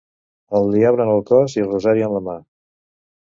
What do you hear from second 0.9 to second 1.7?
en el cos i el